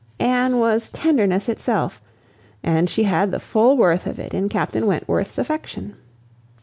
Anne 0.19 0.57
was 0.57 0.89
tenderness 0.89 1.47
itself, 1.47 2.01
and 2.63 2.89
she 2.89 3.03
had 3.03 3.29
the 3.29 3.39
full 3.39 3.77
worth 3.77 4.07
of 4.07 4.17
it 4.19 4.33
in 4.33 4.49
Captain 4.49 4.87
Wentworth's 4.87 5.37
affection. 5.37 5.95